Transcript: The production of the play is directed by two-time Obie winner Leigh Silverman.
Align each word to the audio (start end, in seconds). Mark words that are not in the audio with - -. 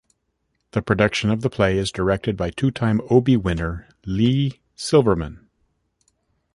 The 0.71 0.81
production 0.81 1.29
of 1.29 1.41
the 1.41 1.49
play 1.51 1.77
is 1.77 1.91
directed 1.91 2.35
by 2.35 2.49
two-time 2.49 3.01
Obie 3.11 3.37
winner 3.37 3.87
Leigh 4.03 4.59
Silverman. 4.75 5.47